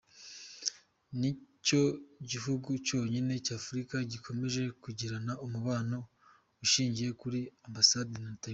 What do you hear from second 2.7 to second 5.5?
cyonyine cy'Afurika gikomeje kugirana